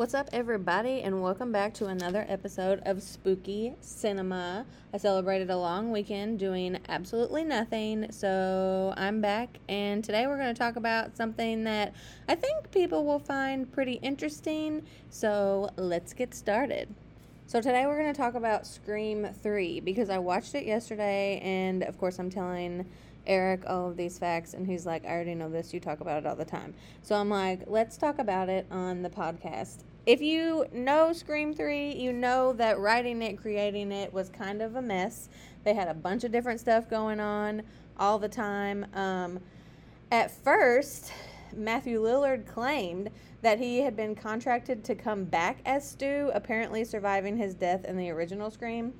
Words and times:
What's 0.00 0.14
up, 0.14 0.30
everybody, 0.32 1.02
and 1.02 1.20
welcome 1.20 1.52
back 1.52 1.74
to 1.74 1.84
another 1.88 2.24
episode 2.26 2.80
of 2.86 3.02
Spooky 3.02 3.74
Cinema. 3.82 4.64
I 4.94 4.96
celebrated 4.96 5.50
a 5.50 5.58
long 5.58 5.90
weekend 5.92 6.38
doing 6.38 6.78
absolutely 6.88 7.44
nothing, 7.44 8.10
so 8.10 8.94
I'm 8.96 9.20
back, 9.20 9.58
and 9.68 10.02
today 10.02 10.26
we're 10.26 10.38
going 10.38 10.54
to 10.54 10.58
talk 10.58 10.76
about 10.76 11.18
something 11.18 11.64
that 11.64 11.92
I 12.30 12.34
think 12.34 12.70
people 12.70 13.04
will 13.04 13.18
find 13.18 13.70
pretty 13.70 14.00
interesting. 14.00 14.86
So 15.10 15.68
let's 15.76 16.14
get 16.14 16.32
started. 16.32 16.88
So 17.46 17.60
today 17.60 17.84
we're 17.84 18.00
going 18.00 18.14
to 18.14 18.18
talk 18.18 18.36
about 18.36 18.66
Scream 18.66 19.28
3 19.42 19.80
because 19.80 20.08
I 20.08 20.16
watched 20.16 20.54
it 20.54 20.64
yesterday, 20.64 21.40
and 21.44 21.82
of 21.82 21.98
course, 21.98 22.18
I'm 22.18 22.30
telling 22.30 22.86
Eric 23.26 23.64
all 23.66 23.90
of 23.90 23.98
these 23.98 24.18
facts, 24.18 24.54
and 24.54 24.66
he's 24.66 24.86
like, 24.86 25.04
I 25.04 25.10
already 25.10 25.34
know 25.34 25.50
this. 25.50 25.74
You 25.74 25.78
talk 25.78 26.00
about 26.00 26.22
it 26.22 26.26
all 26.26 26.36
the 26.36 26.46
time. 26.46 26.72
So 27.02 27.16
I'm 27.16 27.28
like, 27.28 27.64
let's 27.66 27.98
talk 27.98 28.18
about 28.18 28.48
it 28.48 28.66
on 28.70 29.02
the 29.02 29.10
podcast 29.10 29.82
if 30.06 30.20
you 30.20 30.66
know 30.72 31.12
Scream 31.12 31.54
3, 31.54 31.94
you 31.94 32.12
know 32.12 32.52
that 32.54 32.78
writing 32.78 33.22
it, 33.22 33.36
creating 33.36 33.92
it 33.92 34.12
was 34.12 34.30
kind 34.30 34.62
of 34.62 34.76
a 34.76 34.82
mess. 34.82 35.28
They 35.64 35.74
had 35.74 35.88
a 35.88 35.94
bunch 35.94 36.24
of 36.24 36.32
different 36.32 36.60
stuff 36.60 36.88
going 36.88 37.20
on 37.20 37.62
all 37.98 38.18
the 38.18 38.28
time. 38.28 38.86
Um, 38.94 39.40
at 40.10 40.30
first, 40.30 41.12
Matthew 41.54 42.00
Lillard 42.00 42.46
claimed 42.46 43.10
that 43.42 43.58
he 43.58 43.80
had 43.80 43.96
been 43.96 44.14
contracted 44.14 44.84
to 44.84 44.94
come 44.94 45.24
back 45.24 45.58
as 45.66 45.88
Stu, 45.88 46.30
apparently 46.34 46.84
surviving 46.84 47.36
his 47.36 47.54
death 47.54 47.84
in 47.84 47.96
the 47.96 48.10
original 48.10 48.50
Scream, 48.50 48.94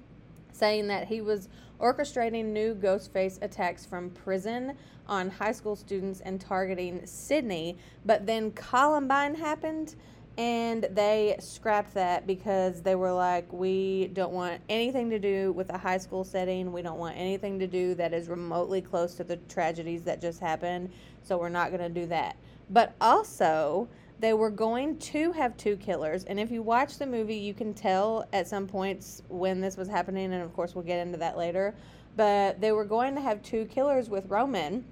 saying 0.52 0.86
that 0.88 1.08
he 1.08 1.20
was 1.20 1.48
orchestrating 1.80 2.46
new 2.46 2.74
Ghostface 2.74 3.42
attacks 3.42 3.86
from 3.86 4.10
prison 4.10 4.76
on 5.06 5.30
high 5.30 5.52
school 5.52 5.76
students 5.76 6.20
and 6.20 6.40
targeting 6.40 7.04
Sidney. 7.06 7.78
But 8.04 8.26
then 8.26 8.52
Columbine 8.52 9.34
happened 9.34 9.96
and 10.38 10.88
they 10.92 11.36
scrapped 11.40 11.94
that 11.94 12.26
because 12.26 12.80
they 12.82 12.94
were 12.94 13.12
like, 13.12 13.52
we 13.52 14.08
don't 14.14 14.32
want 14.32 14.60
anything 14.68 15.10
to 15.10 15.18
do 15.18 15.52
with 15.52 15.70
a 15.70 15.78
high 15.78 15.98
school 15.98 16.24
setting. 16.24 16.72
We 16.72 16.82
don't 16.82 16.98
want 16.98 17.16
anything 17.16 17.58
to 17.58 17.66
do 17.66 17.94
that 17.96 18.14
is 18.14 18.28
remotely 18.28 18.80
close 18.80 19.14
to 19.16 19.24
the 19.24 19.36
tragedies 19.36 20.02
that 20.04 20.20
just 20.20 20.40
happened. 20.40 20.90
So 21.22 21.36
we're 21.36 21.50
not 21.50 21.70
going 21.70 21.82
to 21.82 22.00
do 22.00 22.06
that. 22.06 22.36
But 22.70 22.94
also, 23.00 23.88
they 24.20 24.32
were 24.32 24.50
going 24.50 24.98
to 24.98 25.32
have 25.32 25.56
two 25.56 25.76
killers. 25.76 26.24
And 26.24 26.38
if 26.38 26.50
you 26.50 26.62
watch 26.62 26.98
the 26.98 27.06
movie, 27.06 27.36
you 27.36 27.52
can 27.52 27.74
tell 27.74 28.26
at 28.32 28.46
some 28.46 28.66
points 28.66 29.22
when 29.28 29.60
this 29.60 29.76
was 29.76 29.88
happening. 29.88 30.32
And 30.32 30.42
of 30.42 30.54
course, 30.54 30.74
we'll 30.74 30.84
get 30.84 31.04
into 31.04 31.18
that 31.18 31.36
later. 31.36 31.74
But 32.16 32.60
they 32.60 32.72
were 32.72 32.84
going 32.84 33.14
to 33.14 33.20
have 33.20 33.42
two 33.42 33.66
killers 33.66 34.08
with 34.08 34.26
Roman. 34.26 34.84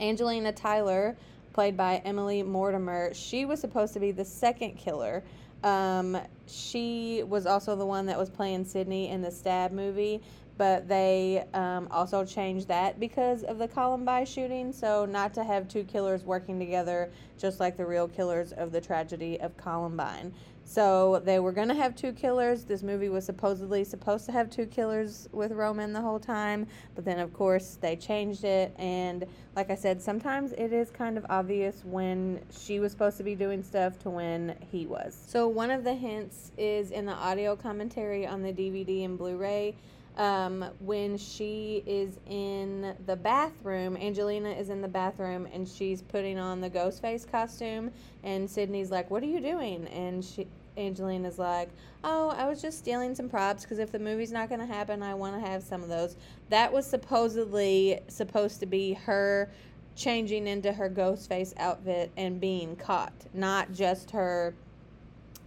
Angelina 0.00 0.52
Tyler 0.52 1.16
played 1.56 1.74
by 1.74 2.02
Emily 2.04 2.42
Mortimer, 2.42 3.14
she 3.14 3.46
was 3.46 3.62
supposed 3.62 3.94
to 3.94 3.98
be 3.98 4.12
the 4.12 4.26
second 4.26 4.76
killer. 4.76 5.24
Um, 5.64 6.18
she 6.46 7.22
was 7.26 7.46
also 7.46 7.74
the 7.74 7.86
one 7.86 8.04
that 8.06 8.18
was 8.18 8.28
playing 8.28 8.66
Sidney 8.66 9.08
in 9.08 9.22
the 9.22 9.30
Stab 9.30 9.72
movie, 9.72 10.20
but 10.58 10.86
they 10.86 11.46
um, 11.54 11.88
also 11.90 12.26
changed 12.26 12.68
that 12.68 13.00
because 13.00 13.42
of 13.42 13.56
the 13.56 13.66
Columbine 13.68 14.26
shooting. 14.26 14.70
So, 14.70 15.06
not 15.06 15.32
to 15.32 15.44
have 15.44 15.66
two 15.66 15.84
killers 15.84 16.24
working 16.24 16.58
together, 16.58 17.10
just 17.38 17.58
like 17.58 17.78
the 17.78 17.86
real 17.86 18.06
killers 18.06 18.52
of 18.52 18.70
the 18.70 18.80
tragedy 18.82 19.40
of 19.40 19.56
Columbine. 19.56 20.34
So 20.68 21.22
they 21.24 21.38
were 21.38 21.52
going 21.52 21.68
to 21.68 21.74
have 21.74 21.94
two 21.94 22.12
killers. 22.12 22.64
This 22.64 22.82
movie 22.82 23.08
was 23.08 23.24
supposedly 23.24 23.84
supposed 23.84 24.26
to 24.26 24.32
have 24.32 24.50
two 24.50 24.66
killers 24.66 25.28
with 25.30 25.52
Roman 25.52 25.92
the 25.92 26.00
whole 26.00 26.18
time, 26.18 26.66
but 26.96 27.04
then 27.04 27.20
of 27.20 27.32
course 27.32 27.78
they 27.80 27.94
changed 27.94 28.42
it. 28.42 28.74
And 28.76 29.24
like 29.54 29.70
I 29.70 29.76
said, 29.76 30.02
sometimes 30.02 30.52
it 30.52 30.72
is 30.72 30.90
kind 30.90 31.16
of 31.16 31.24
obvious 31.30 31.84
when 31.84 32.40
she 32.50 32.80
was 32.80 32.90
supposed 32.90 33.16
to 33.18 33.22
be 33.22 33.36
doing 33.36 33.62
stuff 33.62 33.96
to 34.00 34.10
when 34.10 34.56
he 34.72 34.86
was. 34.86 35.16
So 35.28 35.46
one 35.46 35.70
of 35.70 35.84
the 35.84 35.94
hints 35.94 36.50
is 36.58 36.90
in 36.90 37.06
the 37.06 37.14
audio 37.14 37.54
commentary 37.54 38.26
on 38.26 38.42
the 38.42 38.52
DVD 38.52 39.04
and 39.04 39.16
Blu 39.16 39.36
ray. 39.36 39.76
Um, 40.16 40.64
when 40.78 41.18
she 41.18 41.82
is 41.86 42.18
in 42.26 42.94
the 43.04 43.16
bathroom, 43.16 43.98
Angelina 43.98 44.50
is 44.50 44.70
in 44.70 44.80
the 44.80 44.88
bathroom 44.88 45.46
and 45.52 45.68
she's 45.68 46.00
putting 46.00 46.38
on 46.38 46.62
the 46.62 46.70
ghost 46.70 47.02
face 47.02 47.26
costume, 47.26 47.90
and 48.24 48.48
Sidney's 48.48 48.90
like, 48.90 49.10
"What 49.10 49.22
are 49.22 49.26
you 49.26 49.40
doing?" 49.40 49.86
And 49.88 50.24
she, 50.24 50.46
Angelina's 50.78 51.38
like, 51.38 51.68
"Oh, 52.02 52.30
I 52.30 52.48
was 52.48 52.62
just 52.62 52.78
stealing 52.78 53.14
some 53.14 53.28
props 53.28 53.64
because 53.64 53.78
if 53.78 53.92
the 53.92 53.98
movie's 53.98 54.32
not 54.32 54.48
going 54.48 54.60
to 54.60 54.66
happen, 54.66 55.02
I 55.02 55.12
want 55.14 55.34
to 55.42 55.46
have 55.46 55.62
some 55.62 55.82
of 55.82 55.90
those." 55.90 56.16
That 56.48 56.72
was 56.72 56.86
supposedly 56.86 58.00
supposed 58.08 58.60
to 58.60 58.66
be 58.66 58.94
her 58.94 59.50
changing 59.96 60.46
into 60.46 60.72
her 60.72 60.88
ghost 60.88 61.28
face 61.28 61.52
outfit 61.58 62.10
and 62.16 62.40
being 62.40 62.76
caught, 62.76 63.14
not 63.34 63.72
just 63.72 64.10
her 64.12 64.54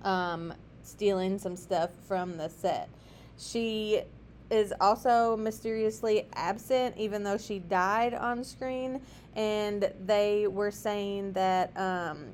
um, 0.04 0.54
stealing 0.84 1.40
some 1.40 1.56
stuff 1.56 1.90
from 2.08 2.38
the 2.38 2.50
set. 2.50 2.90
She 3.38 4.02
is 4.50 4.74
also 4.82 5.38
mysteriously 5.38 6.28
absent, 6.34 6.96
even 6.98 7.24
though 7.24 7.38
she 7.38 7.60
died 7.60 8.14
on 8.14 8.44
screen. 8.44 9.02
And 9.36 9.92
they 10.06 10.48
were 10.48 10.72
saying 10.72 11.34
that 11.34 11.76
um, 11.78 12.26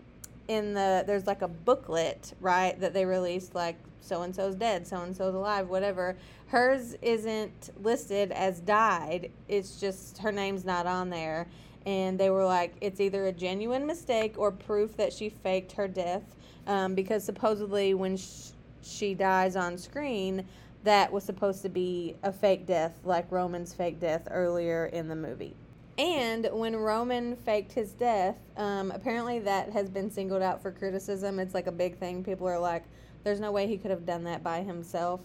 in 0.47 0.73
the 0.73 1.03
there's 1.05 1.27
like 1.27 1.41
a 1.41 1.47
booklet, 1.47 2.33
right, 2.39 2.79
that 2.79 2.93
they 2.93 3.05
released, 3.05 3.53
like 3.55 3.75
so 4.01 4.21
and 4.21 4.35
so's 4.35 4.55
dead, 4.55 4.87
so 4.87 5.01
and 5.01 5.15
so's 5.15 5.33
alive, 5.33 5.67
whatever. 5.67 6.15
Hers 6.47 6.95
isn't 7.01 7.71
listed 7.81 8.31
as 8.31 8.59
died. 8.59 9.31
It's 9.47 9.79
just 9.79 10.19
her 10.19 10.31
name's 10.31 10.63
not 10.63 10.85
on 10.85 11.09
there. 11.09 11.47
And 11.85 12.19
they 12.19 12.29
were 12.29 12.45
like, 12.45 12.75
it's 12.81 12.99
either 12.99 13.27
a 13.27 13.31
genuine 13.31 13.85
mistake 13.85 14.35
or 14.37 14.51
proof 14.51 14.95
that 14.97 15.13
she 15.13 15.29
faked 15.29 15.73
her 15.73 15.87
death. 15.87 16.23
Um, 16.67 16.95
because 16.95 17.23
supposedly 17.23 17.93
when 17.93 18.17
sh- 18.17 18.49
she 18.81 19.13
dies 19.13 19.55
on 19.55 19.77
screen, 19.77 20.45
that 20.85 21.11
was 21.11 21.23
supposed 21.23 21.61
to 21.63 21.69
be 21.69 22.15
a 22.23 22.31
fake 22.31 22.65
death, 22.65 22.93
like 23.03 23.29
Roman's 23.31 23.73
fake 23.73 23.99
death 23.99 24.27
earlier 24.31 24.85
in 24.85 25.07
the 25.07 25.15
movie. 25.15 25.55
And 25.97 26.47
when 26.51 26.75
Roman 26.75 27.35
faked 27.37 27.71
his 27.71 27.91
death, 27.91 28.37
um, 28.57 28.91
apparently 28.91 29.39
that 29.39 29.71
has 29.71 29.89
been 29.89 30.11
singled 30.11 30.41
out 30.41 30.61
for 30.61 30.71
criticism. 30.71 31.39
It's 31.39 31.53
like 31.53 31.67
a 31.67 31.71
big 31.71 31.97
thing. 31.97 32.23
People 32.23 32.47
are 32.47 32.59
like, 32.59 32.83
there's 33.23 33.39
no 33.39 33.51
way 33.51 33.65
he 33.67 33.77
could 33.77 33.91
have 33.91 34.05
done 34.05 34.23
that 34.25 34.43
by 34.43 34.61
himself. 34.61 35.21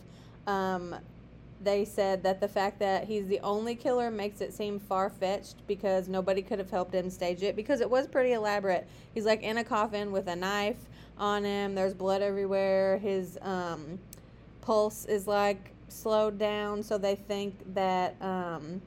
Um, 0.46 0.96
they 1.62 1.84
said 1.84 2.22
that 2.22 2.40
the 2.40 2.48
fact 2.48 2.78
that 2.78 3.04
he's 3.04 3.26
the 3.26 3.40
only 3.40 3.74
killer 3.74 4.10
makes 4.10 4.40
it 4.40 4.54
seem 4.54 4.80
far 4.80 5.10
fetched 5.10 5.56
because 5.66 6.08
nobody 6.08 6.40
could 6.40 6.58
have 6.58 6.70
helped 6.70 6.94
him 6.94 7.10
stage 7.10 7.42
it 7.42 7.54
because 7.54 7.82
it 7.82 7.90
was 7.90 8.06
pretty 8.06 8.32
elaborate. 8.32 8.88
He's 9.12 9.26
like 9.26 9.42
in 9.42 9.58
a 9.58 9.64
coffin 9.64 10.10
with 10.10 10.28
a 10.28 10.36
knife 10.36 10.78
on 11.18 11.44
him, 11.44 11.74
there's 11.74 11.92
blood 11.92 12.22
everywhere. 12.22 12.96
His. 12.96 13.38
Um, 13.42 13.98
pulse 14.60 15.04
is 15.04 15.26
like 15.26 15.72
slowed 15.88 16.38
down, 16.38 16.82
so 16.82 16.98
they 16.98 17.14
think 17.14 17.54
that 17.74 18.20
um, 18.22 18.80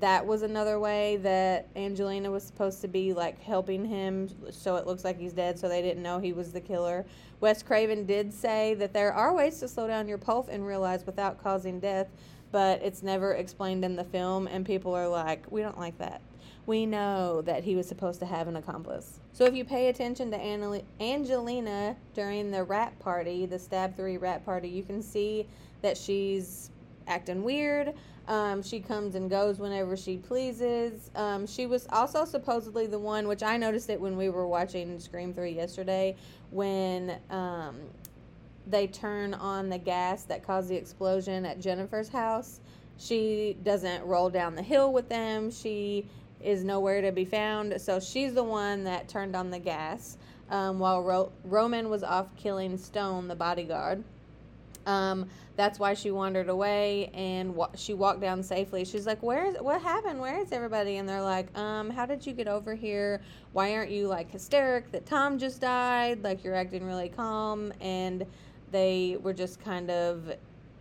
that 0.00 0.26
was 0.26 0.42
another 0.42 0.80
way 0.80 1.16
that 1.18 1.68
Angelina 1.76 2.30
was 2.30 2.42
supposed 2.42 2.80
to 2.80 2.88
be 2.88 3.12
like 3.12 3.40
helping 3.40 3.84
him, 3.84 4.28
so 4.50 4.76
it 4.76 4.86
looks 4.86 5.04
like 5.04 5.18
he's 5.18 5.32
dead, 5.32 5.58
so 5.58 5.68
they 5.68 5.82
didn't 5.82 6.02
know 6.02 6.18
he 6.18 6.32
was 6.32 6.52
the 6.52 6.60
killer. 6.60 7.04
Wes 7.40 7.62
Craven 7.62 8.06
did 8.06 8.32
say 8.32 8.74
that 8.74 8.92
there 8.92 9.12
are 9.12 9.34
ways 9.34 9.58
to 9.60 9.68
slow 9.68 9.86
down 9.86 10.08
your 10.08 10.18
pulse 10.18 10.48
and 10.48 10.66
realize 10.66 11.06
without 11.06 11.42
causing 11.42 11.80
death, 11.80 12.08
but 12.50 12.80
it's 12.82 13.02
never 13.02 13.34
explained 13.34 13.84
in 13.84 13.96
the 13.96 14.04
film, 14.04 14.46
and 14.46 14.64
people 14.66 14.94
are 14.94 15.08
like, 15.08 15.50
we 15.50 15.62
don't 15.62 15.78
like 15.78 15.98
that 15.98 16.20
we 16.66 16.86
know 16.86 17.42
that 17.42 17.64
he 17.64 17.74
was 17.74 17.88
supposed 17.88 18.20
to 18.20 18.26
have 18.26 18.46
an 18.48 18.56
accomplice. 18.56 19.18
So 19.32 19.44
if 19.44 19.54
you 19.54 19.64
pay 19.64 19.88
attention 19.88 20.30
to 20.30 20.82
Angelina 21.00 21.96
during 22.14 22.50
the 22.50 22.62
wrap 22.62 22.98
party, 22.98 23.46
the 23.46 23.58
Stab 23.58 23.96
3 23.96 24.16
wrap 24.16 24.44
party, 24.44 24.68
you 24.68 24.82
can 24.82 25.02
see 25.02 25.46
that 25.82 25.96
she's 25.96 26.70
acting 27.08 27.42
weird. 27.42 27.94
Um, 28.28 28.62
she 28.62 28.78
comes 28.78 29.16
and 29.16 29.28
goes 29.28 29.58
whenever 29.58 29.96
she 29.96 30.16
pleases. 30.16 31.10
Um, 31.16 31.46
she 31.46 31.66
was 31.66 31.88
also 31.90 32.24
supposedly 32.24 32.86
the 32.86 32.98
one, 32.98 33.26
which 33.26 33.42
I 33.42 33.56
noticed 33.56 33.90
it 33.90 34.00
when 34.00 34.16
we 34.16 34.28
were 34.28 34.46
watching 34.46 35.00
Scream 35.00 35.34
3 35.34 35.50
yesterday, 35.50 36.14
when 36.50 37.18
um, 37.30 37.80
they 38.68 38.86
turn 38.86 39.34
on 39.34 39.68
the 39.68 39.78
gas 39.78 40.22
that 40.24 40.46
caused 40.46 40.68
the 40.68 40.76
explosion 40.76 41.44
at 41.44 41.60
Jennifer's 41.60 42.08
house. 42.08 42.60
She 42.98 43.56
doesn't 43.64 44.04
roll 44.04 44.30
down 44.30 44.54
the 44.54 44.62
hill 44.62 44.92
with 44.92 45.08
them. 45.08 45.50
She 45.50 46.06
is 46.42 46.64
nowhere 46.64 47.00
to 47.00 47.12
be 47.12 47.24
found. 47.24 47.80
So 47.80 48.00
she's 48.00 48.34
the 48.34 48.44
one 48.44 48.84
that 48.84 49.08
turned 49.08 49.36
on 49.36 49.50
the 49.50 49.58
gas 49.58 50.18
um, 50.50 50.78
while 50.78 51.02
Ro- 51.02 51.32
Roman 51.44 51.88
was 51.88 52.02
off 52.02 52.34
killing 52.36 52.76
Stone, 52.76 53.28
the 53.28 53.34
bodyguard. 53.34 54.04
Um, 54.86 55.28
that's 55.54 55.78
why 55.78 55.94
she 55.94 56.10
wandered 56.10 56.48
away 56.48 57.10
and 57.14 57.54
wa- 57.54 57.70
she 57.76 57.94
walked 57.94 58.20
down 58.20 58.42
safely. 58.42 58.84
She's 58.84 59.06
like, 59.06 59.22
"Where 59.22 59.46
is 59.46 59.56
what 59.60 59.80
happened? 59.80 60.20
Where 60.20 60.40
is 60.40 60.50
everybody?" 60.50 60.96
And 60.96 61.08
they're 61.08 61.22
like, 61.22 61.56
"Um, 61.56 61.90
how 61.90 62.06
did 62.06 62.26
you 62.26 62.32
get 62.32 62.48
over 62.48 62.74
here? 62.74 63.20
Why 63.52 63.74
aren't 63.74 63.90
you 63.90 64.08
like 64.08 64.30
hysteric 64.30 64.90
that 64.92 65.06
Tom 65.06 65.38
just 65.38 65.60
died? 65.60 66.24
Like 66.24 66.42
you're 66.42 66.54
acting 66.54 66.84
really 66.84 67.10
calm." 67.10 67.72
And 67.80 68.26
they 68.70 69.18
were 69.22 69.34
just 69.34 69.60
kind 69.60 69.90
of 69.90 70.32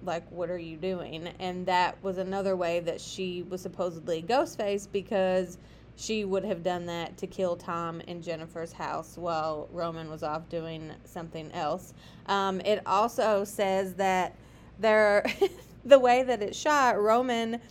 like 0.04 0.30
what 0.32 0.50
are 0.50 0.58
you 0.58 0.78
doing 0.78 1.28
and 1.40 1.66
that 1.66 2.02
was 2.04 2.18
another 2.18 2.56
way 2.56 2.80
that 2.80 3.00
she 3.00 3.44
was 3.44 3.62
supposedly 3.62 4.22
ghostface 4.24 4.88
because 4.92 5.58
she 5.96 6.26
would 6.26 6.44
have 6.44 6.64
done 6.64 6.88
that 6.88 7.18
to 7.18 7.28
kill 7.28 7.56
Tom 7.56 8.02
in 8.02 8.22
Jennifer's 8.22 8.74
house 8.74 9.18
while 9.18 9.68
Roman 9.72 10.10
was 10.10 10.24
off 10.24 10.50
doing 10.50 10.92
something 11.06 11.52
else. 11.52 11.94
Um, 12.26 12.60
it 12.62 12.82
also 12.86 13.44
says 13.44 13.94
that 13.96 14.36
there, 14.80 15.24
the 15.86 16.00
way 16.00 16.24
that 16.24 16.42
it 16.42 16.56
shot, 16.56 17.00
Roman, 17.00 17.62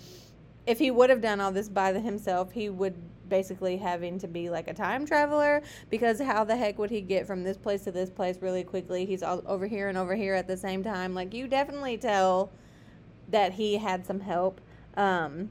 if 0.66 0.78
he 0.78 0.90
would 0.90 1.10
have 1.10 1.20
done 1.20 1.40
all 1.40 1.50
this 1.50 1.68
by 1.68 1.92
himself, 1.92 2.52
he 2.52 2.68
would 2.68 2.94
basically 3.30 3.78
having 3.78 4.18
to 4.18 4.28
be 4.28 4.50
like 4.50 4.68
a 4.68 4.74
time 4.74 5.06
traveler 5.06 5.62
because 5.88 6.20
how 6.20 6.44
the 6.44 6.56
heck 6.56 6.78
would 6.78 6.90
he 6.90 7.00
get 7.00 7.26
from 7.26 7.42
this 7.42 7.56
place 7.56 7.84
to 7.84 7.92
this 7.92 8.10
place 8.10 8.36
really 8.42 8.64
quickly? 8.64 9.06
He's 9.06 9.22
all 9.22 9.42
over 9.46 9.66
here 9.66 9.88
and 9.88 9.96
over 9.96 10.14
here 10.14 10.34
at 10.34 10.46
the 10.46 10.56
same 10.56 10.84
time. 10.84 11.14
Like 11.14 11.32
you 11.32 11.48
definitely 11.48 11.96
tell 11.96 12.50
that 13.30 13.52
he 13.52 13.78
had 13.78 14.04
some 14.04 14.20
help. 14.20 14.60
Um, 14.96 15.50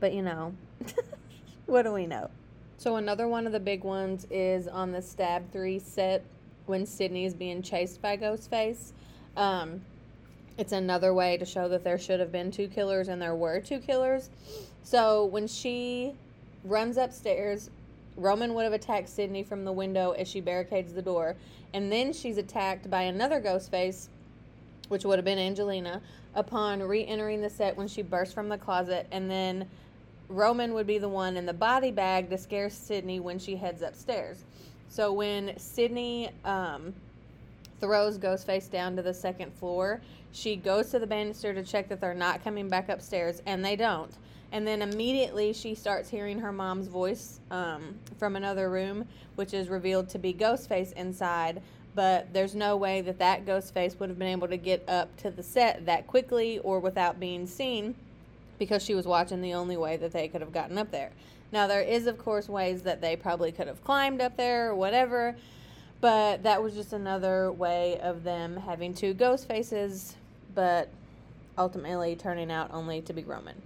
but 0.00 0.12
you 0.12 0.22
know, 0.22 0.54
what 1.66 1.82
do 1.82 1.92
we 1.92 2.06
know? 2.06 2.28
So 2.76 2.96
another 2.96 3.28
one 3.28 3.46
of 3.46 3.52
the 3.52 3.60
big 3.60 3.84
ones 3.84 4.26
is 4.30 4.66
on 4.66 4.90
the 4.90 5.00
Stab 5.00 5.50
3 5.52 5.78
set 5.78 6.24
when 6.66 6.84
Sidney 6.84 7.24
is 7.24 7.32
being 7.32 7.62
chased 7.62 8.02
by 8.02 8.16
Ghostface. 8.16 8.92
Um, 9.36 9.82
it's 10.58 10.72
another 10.72 11.14
way 11.14 11.36
to 11.36 11.44
show 11.44 11.68
that 11.68 11.84
there 11.84 11.98
should 11.98 12.20
have 12.20 12.32
been 12.32 12.50
two 12.50 12.68
killers 12.68 13.08
and 13.08 13.22
there 13.22 13.34
were 13.34 13.60
two 13.60 13.78
killers. 13.78 14.30
So 14.82 15.24
when 15.26 15.46
she 15.46 16.14
runs 16.64 16.96
upstairs, 16.96 17.70
Roman 18.16 18.54
would 18.54 18.64
have 18.64 18.72
attacked 18.72 19.08
Sidney 19.08 19.42
from 19.42 19.64
the 19.64 19.72
window 19.72 20.12
as 20.12 20.28
she 20.28 20.40
barricades 20.40 20.92
the 20.92 21.02
door. 21.02 21.36
And 21.74 21.90
then 21.90 22.12
she's 22.12 22.38
attacked 22.38 22.90
by 22.90 23.02
another 23.02 23.40
ghost 23.40 23.70
face, 23.70 24.08
which 24.88 25.04
would 25.04 25.18
have 25.18 25.24
been 25.24 25.38
Angelina, 25.38 26.02
upon 26.34 26.82
re 26.82 27.06
entering 27.06 27.40
the 27.40 27.50
set 27.50 27.76
when 27.76 27.88
she 27.88 28.02
burst 28.02 28.34
from 28.34 28.48
the 28.48 28.58
closet. 28.58 29.06
And 29.10 29.30
then 29.30 29.68
Roman 30.28 30.74
would 30.74 30.86
be 30.86 30.98
the 30.98 31.08
one 31.08 31.36
in 31.36 31.46
the 31.46 31.54
body 31.54 31.90
bag 31.90 32.30
to 32.30 32.38
scare 32.38 32.70
Sidney 32.70 33.20
when 33.20 33.38
she 33.38 33.56
heads 33.56 33.82
upstairs. 33.82 34.44
So 34.88 35.12
when 35.12 35.58
Sidney 35.58 36.30
um, 36.44 36.92
throws 37.80 38.18
Ghostface 38.18 38.70
down 38.70 38.94
to 38.96 39.02
the 39.02 39.14
second 39.14 39.52
floor, 39.54 40.02
she 40.32 40.56
goes 40.56 40.90
to 40.90 40.98
the 40.98 41.06
banister 41.06 41.54
to 41.54 41.62
check 41.62 41.88
that 41.88 42.00
they're 42.00 42.14
not 42.14 42.44
coming 42.44 42.68
back 42.68 42.88
upstairs, 42.88 43.42
and 43.46 43.64
they 43.64 43.76
don't. 43.76 44.12
And 44.52 44.66
then 44.66 44.82
immediately 44.82 45.54
she 45.54 45.74
starts 45.74 46.10
hearing 46.10 46.38
her 46.38 46.52
mom's 46.52 46.86
voice 46.86 47.40
um, 47.50 47.98
from 48.18 48.36
another 48.36 48.68
room, 48.68 49.08
which 49.34 49.54
is 49.54 49.68
revealed 49.68 50.10
to 50.10 50.18
be 50.18 50.34
Ghostface 50.34 50.92
inside. 50.92 51.62
But 51.94 52.32
there's 52.34 52.54
no 52.54 52.76
way 52.76 53.00
that 53.00 53.18
that 53.18 53.46
Ghostface 53.46 53.98
would 53.98 54.10
have 54.10 54.18
been 54.18 54.28
able 54.28 54.48
to 54.48 54.58
get 54.58 54.86
up 54.88 55.14
to 55.18 55.30
the 55.30 55.42
set 55.42 55.86
that 55.86 56.06
quickly 56.06 56.58
or 56.58 56.80
without 56.80 57.18
being 57.18 57.46
seen 57.46 57.94
because 58.58 58.82
she 58.82 58.94
was 58.94 59.06
watching 59.06 59.40
the 59.40 59.54
only 59.54 59.76
way 59.76 59.96
that 59.96 60.12
they 60.12 60.28
could 60.28 60.42
have 60.42 60.52
gotten 60.52 60.76
up 60.76 60.90
there. 60.90 61.10
Now, 61.50 61.66
there 61.66 61.82
is, 61.82 62.06
of 62.06 62.18
course, 62.18 62.48
ways 62.48 62.82
that 62.82 63.00
they 63.00 63.16
probably 63.16 63.52
could 63.52 63.66
have 63.66 63.82
climbed 63.84 64.20
up 64.20 64.36
there 64.36 64.70
or 64.70 64.74
whatever, 64.74 65.34
but 66.00 66.42
that 66.42 66.62
was 66.62 66.74
just 66.74 66.92
another 66.92 67.50
way 67.52 67.98
of 68.00 68.22
them 68.22 68.56
having 68.56 68.94
two 68.94 69.14
ghost 69.14 69.48
faces, 69.48 70.16
but 70.54 70.88
ultimately 71.58 72.16
turning 72.16 72.50
out 72.50 72.70
only 72.72 73.02
to 73.02 73.12
be 73.12 73.22
Roman. 73.22 73.60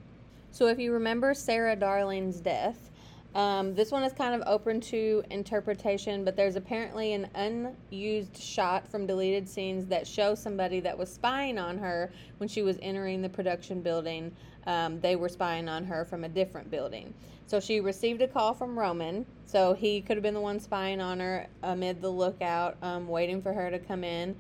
So 0.56 0.68
if 0.68 0.78
you 0.78 0.90
remember 0.94 1.34
Sarah 1.34 1.76
Darling's 1.76 2.40
death, 2.40 2.90
um, 3.34 3.74
this 3.74 3.92
one 3.92 4.02
is 4.04 4.14
kind 4.14 4.34
of 4.34 4.42
open 4.46 4.80
to 4.80 5.22
interpretation, 5.28 6.24
but 6.24 6.34
there's 6.34 6.56
apparently 6.56 7.12
an 7.12 7.28
unused 7.34 8.38
shot 8.38 8.88
from 8.88 9.06
deleted 9.06 9.46
scenes 9.46 9.84
that 9.88 10.06
show 10.06 10.34
somebody 10.34 10.80
that 10.80 10.96
was 10.96 11.12
spying 11.12 11.58
on 11.58 11.76
her 11.76 12.10
when 12.38 12.48
she 12.48 12.62
was 12.62 12.78
entering 12.80 13.20
the 13.20 13.28
production 13.28 13.82
building. 13.82 14.34
Um, 14.66 14.98
they 15.02 15.14
were 15.14 15.28
spying 15.28 15.68
on 15.68 15.84
her 15.84 16.06
from 16.06 16.24
a 16.24 16.28
different 16.30 16.70
building. 16.70 17.12
So 17.46 17.60
she 17.60 17.82
received 17.82 18.22
a 18.22 18.26
call 18.26 18.54
from 18.54 18.78
Roman. 18.78 19.26
So 19.44 19.74
he 19.74 20.00
could 20.00 20.16
have 20.16 20.22
been 20.22 20.32
the 20.32 20.40
one 20.40 20.58
spying 20.58 21.02
on 21.02 21.20
her 21.20 21.48
amid 21.64 22.00
the 22.00 22.08
lookout, 22.08 22.78
um, 22.80 23.08
waiting 23.08 23.42
for 23.42 23.52
her 23.52 23.70
to 23.70 23.78
come 23.78 24.04
in. 24.04 24.34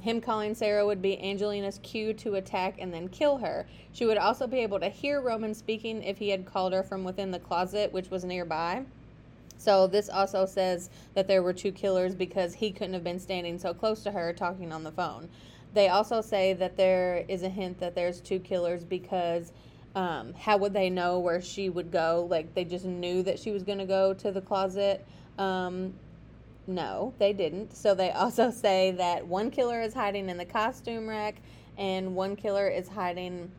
Him 0.00 0.20
calling 0.20 0.54
Sarah 0.54 0.86
would 0.86 1.02
be 1.02 1.20
Angelina's 1.20 1.80
cue 1.82 2.12
to 2.14 2.34
attack 2.36 2.76
and 2.78 2.92
then 2.92 3.08
kill 3.08 3.38
her. 3.38 3.66
She 3.92 4.06
would 4.06 4.18
also 4.18 4.46
be 4.46 4.58
able 4.58 4.80
to 4.80 4.88
hear 4.88 5.20
Roman 5.20 5.54
speaking 5.54 6.02
if 6.02 6.18
he 6.18 6.30
had 6.30 6.46
called 6.46 6.72
her 6.72 6.82
from 6.82 7.04
within 7.04 7.30
the 7.30 7.38
closet, 7.38 7.92
which 7.92 8.10
was 8.10 8.24
nearby. 8.24 8.84
So 9.58 9.88
this 9.88 10.08
also 10.08 10.46
says 10.46 10.88
that 11.14 11.26
there 11.26 11.42
were 11.42 11.52
two 11.52 11.72
killers 11.72 12.14
because 12.14 12.54
he 12.54 12.70
couldn't 12.70 12.94
have 12.94 13.04
been 13.04 13.18
standing 13.18 13.58
so 13.58 13.74
close 13.74 14.02
to 14.04 14.12
her 14.12 14.32
talking 14.32 14.72
on 14.72 14.84
the 14.84 14.92
phone. 14.92 15.28
They 15.74 15.88
also 15.88 16.20
say 16.20 16.54
that 16.54 16.76
there 16.76 17.24
is 17.28 17.42
a 17.42 17.48
hint 17.48 17.78
that 17.80 17.94
there's 17.94 18.20
two 18.20 18.38
killers 18.38 18.84
because 18.84 19.52
um, 19.94 20.32
how 20.34 20.56
would 20.58 20.72
they 20.72 20.88
know 20.88 21.18
where 21.18 21.42
she 21.42 21.68
would 21.68 21.90
go? 21.90 22.26
Like 22.30 22.54
they 22.54 22.64
just 22.64 22.84
knew 22.84 23.22
that 23.24 23.38
she 23.38 23.50
was 23.50 23.64
going 23.64 23.78
to 23.78 23.84
go 23.84 24.14
to 24.14 24.30
the 24.30 24.40
closet. 24.40 25.04
Um, 25.38 25.92
no, 26.68 27.14
they 27.18 27.32
didn't. 27.32 27.74
So 27.74 27.94
they 27.94 28.10
also 28.12 28.50
say 28.50 28.92
that 28.92 29.26
one 29.26 29.50
killer 29.50 29.80
is 29.80 29.94
hiding 29.94 30.28
in 30.28 30.36
the 30.36 30.44
costume 30.44 31.08
rack 31.08 31.40
and 31.76 32.14
one 32.14 32.36
killer 32.36 32.68
is 32.68 32.88
hiding 32.88 33.50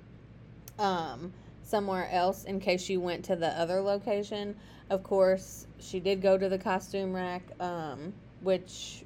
um, 0.77 1.33
somewhere 1.63 2.09
else 2.11 2.43
in 2.45 2.59
case 2.59 2.81
she 2.81 2.97
went 2.97 3.25
to 3.25 3.35
the 3.35 3.47
other 3.59 3.81
location. 3.81 4.55
Of 4.89 5.03
course, 5.03 5.67
she 5.79 5.99
did 5.99 6.21
go 6.21 6.37
to 6.37 6.49
the 6.49 6.57
costume 6.57 7.13
rack, 7.13 7.43
um, 7.59 8.13
which 8.41 9.03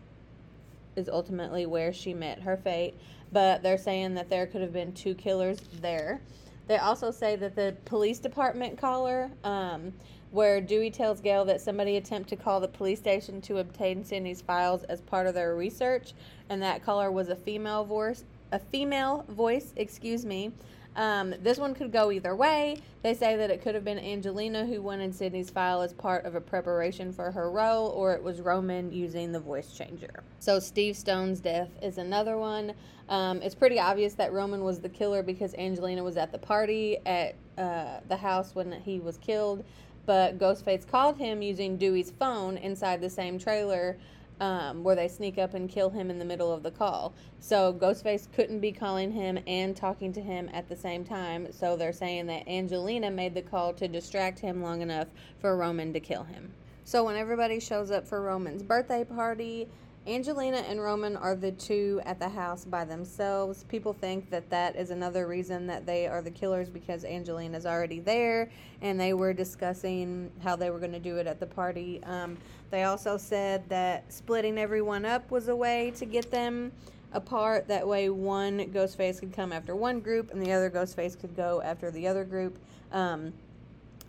is 0.96 1.10
ultimately 1.10 1.66
where 1.66 1.92
she 1.94 2.14
met 2.14 2.42
her 2.42 2.58
fate. 2.58 2.96
But 3.32 3.64
they're 3.64 3.78
saying 3.78 4.14
that 4.16 4.30
there 4.30 4.46
could 4.46 4.62
have 4.62 4.74
been 4.74 4.94
two 4.94 5.16
killers 5.16 5.60
there. 5.82 6.22
They 6.68 6.78
also 6.78 7.12
say 7.12 7.36
that 7.36 7.56
the 7.56 7.76
police 7.86 8.20
department 8.20 8.78
caller 8.78 9.30
um, 9.44 9.92
where 10.34 10.60
Dewey 10.60 10.90
tells 10.90 11.22
Gale 11.22 11.46
that 11.46 11.62
somebody 11.62 11.96
attempted 11.96 12.36
to 12.36 12.44
call 12.44 12.60
the 12.60 12.68
police 12.68 12.98
station 12.98 13.40
to 13.42 13.60
obtain 13.60 14.04
Sidney's 14.04 14.42
files 14.42 14.84
as 14.86 15.00
part 15.00 15.28
of 15.28 15.36
their 15.36 15.56
research, 15.56 16.14
and 16.50 16.60
that 16.64 16.84
caller 16.84 17.12
was 17.12 17.30
a 17.30 17.36
female 17.36 17.86
voice. 17.86 18.26
A 18.52 18.58
female 18.58 19.26
voice, 19.30 19.74
excuse 19.76 20.26
me. 20.26 20.52
Um, 20.96 21.36
this 21.42 21.60
one 21.60 21.76
could 21.76 21.92
go 21.92 22.12
either 22.12 22.36
way. 22.36 22.78
They 23.04 23.14
say 23.14 23.36
that 23.36 23.52
it 23.52 23.62
could 23.62 23.76
have 23.76 23.84
been 23.84 24.00
Angelina 24.00 24.66
who 24.66 24.82
wanted 24.82 25.14
Sidney's 25.14 25.52
file 25.52 25.82
as 25.82 25.94
part 25.94 26.26
of 26.26 26.34
a 26.34 26.42
preparation 26.42 27.14
for 27.14 27.32
her 27.32 27.52
role, 27.52 27.90
or 27.90 28.14
it 28.14 28.24
was 28.24 28.42
Roman 28.42 28.92
using 28.92 29.32
the 29.32 29.40
voice 29.40 29.72
changer. 29.72 30.24
So, 30.40 30.60
Steve 30.60 30.98
Stone's 30.98 31.40
death 31.42 31.70
is 31.84 32.00
another 32.00 32.38
one. 32.38 32.74
Um, 33.08 33.40
it's 33.44 33.56
pretty 33.56 33.80
obvious 33.80 34.16
that 34.16 34.34
Roman 34.34 34.64
was 34.64 34.80
the 34.80 34.90
killer 34.90 35.22
because 35.22 35.54
Angelina 35.56 36.04
was 36.04 36.18
at 36.18 36.32
the 36.32 36.40
party 36.40 36.98
at 37.06 37.36
uh, 37.56 38.00
the 38.08 38.18
house 38.18 38.56
when 38.56 38.72
he 38.72 39.00
was 39.00 39.18
killed 39.18 39.64
but 40.06 40.38
Ghostface 40.38 40.88
called 40.88 41.18
him 41.18 41.42
using 41.42 41.78
Dewey's 41.78 42.12
phone 42.12 42.58
inside 42.58 43.02
the 43.02 43.10
same 43.10 43.40
trailer 43.40 43.98
um, 44.40 44.84
where 44.84 44.96
they 44.96 45.08
sneak 45.08 45.38
up 45.38 45.54
and 45.54 45.70
kill 45.70 45.90
him 45.90 46.10
in 46.10 46.20
the 46.20 46.26
middle 46.26 46.52
of 46.52 46.64
the 46.64 46.72
call. 46.72 47.14
So 47.40 47.74
Ghostface 47.74 48.28
couldn't 48.34 48.60
be 48.60 48.72
calling 48.72 49.12
him 49.12 49.40
and 49.48 49.76
talking 49.76 50.12
to 50.14 50.22
him 50.22 50.50
at 50.54 50.68
the 50.68 50.76
same 50.76 51.06
time. 51.06 51.52
So 51.52 51.76
they're 51.76 51.94
saying 51.94 52.28
that 52.28 52.48
Angelina 52.48 53.12
made 53.12 53.34
the 53.36 53.42
call 53.42 53.74
to 53.74 53.88
distract 53.88 54.40
him 54.40 54.62
long 54.62 54.82
enough 54.82 55.08
for 55.40 55.56
Roman 55.56 55.94
to 55.94 56.00
kill 56.00 56.24
him. 56.24 56.52
So 56.84 57.04
when 57.06 57.16
everybody 57.16 57.60
shows 57.60 57.92
up 57.92 58.08
for 58.08 58.22
Roman's 58.22 58.64
birthday 58.64 59.06
party, 59.06 59.70
Angelina 60.06 60.58
and 60.58 60.82
Roman 60.82 61.16
are 61.16 61.34
the 61.34 61.54
two 61.54 62.02
at 62.04 62.20
the 62.20 62.28
house 62.28 62.66
by 62.66 62.84
themselves. 62.84 63.64
People 63.70 63.94
think 63.94 64.30
that 64.32 64.50
that 64.50 64.76
is 64.76 64.90
another 64.90 65.28
reason 65.28 65.66
that 65.68 65.86
they 65.86 66.08
are 66.08 66.22
the 66.22 66.32
killers 66.32 66.70
because 66.70 67.06
Angelina's 67.06 67.66
already 67.66 68.02
there 68.02 68.50
and 68.82 69.00
they 69.00 69.14
were 69.14 69.32
discussing 69.32 70.30
how 70.44 70.58
they 70.58 70.70
were 70.70 70.80
going 70.80 70.92
to 70.92 71.00
do 71.00 71.18
it 71.18 71.28
at 71.28 71.40
the 71.40 71.46
party. 71.46 72.02
Um, 72.04 72.38
they 72.70 72.84
also 72.84 73.16
said 73.16 73.64
that 73.70 74.12
splitting 74.12 74.58
everyone 74.58 75.06
up 75.06 75.32
was 75.32 75.48
a 75.48 75.56
way 75.56 75.94
to 75.96 76.06
get 76.06 76.30
them 76.30 76.74
apart. 77.14 77.70
That 77.70 77.88
way, 77.88 78.10
one 78.10 78.60
Ghostface 78.60 79.22
could 79.22 79.32
come 79.32 79.54
after 79.54 79.74
one 79.74 80.02
group 80.02 80.34
and 80.34 80.42
the 80.46 80.52
other 80.52 80.70
Ghostface 80.70 81.18
could 81.18 81.34
go 81.34 81.62
after 81.62 81.92
the 81.92 82.10
other 82.10 82.26
group. 82.26 82.60
Um, 82.92 83.32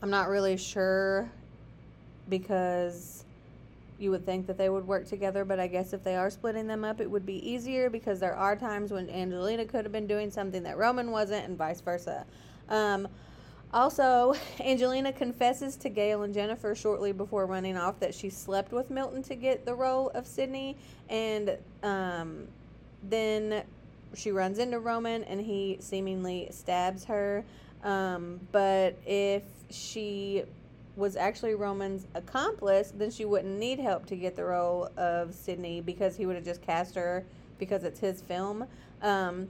I'm 0.02 0.10
not 0.10 0.28
really 0.28 0.56
sure 0.56 1.30
because 2.28 3.23
you 4.04 4.10
would 4.10 4.24
think 4.24 4.46
that 4.46 4.58
they 4.58 4.68
would 4.68 4.86
work 4.86 5.08
together, 5.08 5.44
but 5.44 5.58
I 5.58 5.66
guess 5.66 5.92
if 5.92 6.04
they 6.04 6.14
are 6.14 6.30
splitting 6.30 6.66
them 6.66 6.84
up, 6.84 7.00
it 7.00 7.10
would 7.10 7.26
be 7.26 7.50
easier 7.50 7.90
because 7.90 8.20
there 8.20 8.36
are 8.36 8.54
times 8.54 8.92
when 8.92 9.10
Angelina 9.10 9.64
could 9.64 9.84
have 9.84 9.92
been 9.92 10.06
doing 10.06 10.30
something 10.30 10.62
that 10.62 10.76
Roman 10.76 11.10
wasn't, 11.10 11.46
and 11.46 11.56
vice 11.58 11.80
versa. 11.80 12.24
Um, 12.68 13.08
also, 13.72 14.34
Angelina 14.60 15.12
confesses 15.12 15.76
to 15.78 15.88
Gale 15.88 16.22
and 16.22 16.32
Jennifer 16.32 16.74
shortly 16.74 17.12
before 17.12 17.46
running 17.46 17.76
off 17.76 17.98
that 18.00 18.14
she 18.14 18.30
slept 18.30 18.70
with 18.70 18.90
Milton 18.90 19.22
to 19.24 19.34
get 19.34 19.64
the 19.64 19.74
role 19.74 20.10
of 20.10 20.26
Sidney, 20.26 20.76
and 21.08 21.56
um, 21.82 22.46
then 23.02 23.64
she 24.14 24.30
runs 24.30 24.58
into 24.58 24.78
Roman 24.78 25.24
and 25.24 25.40
he 25.40 25.76
seemingly 25.80 26.48
stabs 26.50 27.04
her. 27.04 27.44
Um, 27.82 28.40
but 28.52 28.96
if 29.04 29.42
she 29.70 30.44
was 30.96 31.16
actually 31.16 31.54
Roman's 31.54 32.06
accomplice, 32.14 32.92
then 32.94 33.10
she 33.10 33.24
wouldn't 33.24 33.58
need 33.58 33.78
help 33.78 34.06
to 34.06 34.16
get 34.16 34.36
the 34.36 34.44
role 34.44 34.88
of 34.96 35.34
Sidney 35.34 35.80
because 35.80 36.16
he 36.16 36.26
would 36.26 36.36
have 36.36 36.44
just 36.44 36.62
cast 36.62 36.94
her 36.94 37.24
because 37.58 37.84
it's 37.84 37.98
his 37.98 38.22
film. 38.22 38.66
Um, 39.02 39.48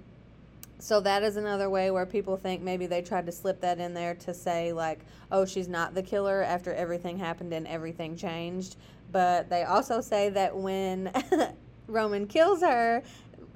so 0.79 1.01
that 1.01 1.23
is 1.23 1.37
another 1.37 1.71
way 1.71 1.91
where 1.91 2.07
people 2.07 2.37
think 2.37 2.63
maybe 2.63 2.87
they 2.87 3.01
tried 3.01 3.27
to 3.27 3.33
slip 3.33 3.61
that 3.61 3.79
in 3.79 3.95
there 3.95 4.15
to 4.17 4.35
say 4.35 4.73
like 4.73 5.01
oh 5.31 5.45
she's 5.45 5.69
not 5.69 5.95
the 5.95 6.03
killer 6.03 6.43
after 6.43 6.75
everything 6.75 7.19
happened 7.19 7.53
and 7.53 7.67
everything 7.67 8.17
changed. 8.17 8.77
But 9.13 9.49
they 9.49 9.63
also 9.63 10.01
say 10.01 10.31
that 10.31 10.57
when 10.57 11.13
roman 11.87 12.27
kills 12.27 12.61
her 12.61 13.03